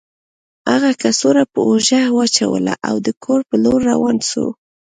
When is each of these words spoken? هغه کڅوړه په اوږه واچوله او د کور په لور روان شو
هغه 0.69 0.89
کڅوړه 1.01 1.43
په 1.53 1.59
اوږه 1.69 2.01
واچوله 2.15 2.73
او 2.89 2.95
د 3.05 3.07
کور 3.23 3.39
په 3.49 3.55
لور 3.63 3.79
روان 3.91 4.17
شو 4.29 4.45